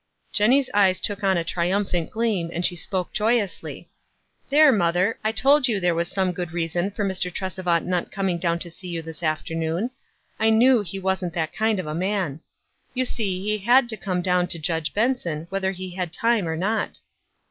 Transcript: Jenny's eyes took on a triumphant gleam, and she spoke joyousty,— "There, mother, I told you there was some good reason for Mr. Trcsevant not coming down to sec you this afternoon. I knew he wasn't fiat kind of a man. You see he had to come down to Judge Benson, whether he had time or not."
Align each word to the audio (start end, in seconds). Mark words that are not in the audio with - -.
Jenny's 0.31 0.67
eyes 0.73 0.99
took 0.99 1.23
on 1.23 1.37
a 1.37 1.43
triumphant 1.43 2.09
gleam, 2.09 2.49
and 2.51 2.65
she 2.65 2.75
spoke 2.75 3.13
joyousty,— 3.13 3.91
"There, 4.49 4.71
mother, 4.71 5.19
I 5.23 5.31
told 5.31 5.67
you 5.67 5.79
there 5.79 5.93
was 5.93 6.07
some 6.07 6.31
good 6.31 6.53
reason 6.53 6.89
for 6.89 7.05
Mr. 7.05 7.31
Trcsevant 7.31 7.85
not 7.85 8.11
coming 8.11 8.39
down 8.39 8.57
to 8.65 8.71
sec 8.71 8.89
you 8.89 9.03
this 9.03 9.21
afternoon. 9.21 9.91
I 10.39 10.49
knew 10.49 10.81
he 10.81 10.97
wasn't 10.97 11.35
fiat 11.35 11.53
kind 11.53 11.79
of 11.79 11.85
a 11.85 11.93
man. 11.93 12.39
You 12.95 13.05
see 13.05 13.43
he 13.43 13.59
had 13.59 13.87
to 13.89 13.95
come 13.95 14.23
down 14.23 14.47
to 14.47 14.57
Judge 14.57 14.91
Benson, 14.95 15.45
whether 15.51 15.71
he 15.71 15.91
had 15.91 16.11
time 16.11 16.47
or 16.47 16.57
not." 16.57 16.97